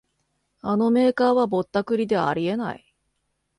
[0.61, 2.95] あのメーカーはぼったくりであり得ない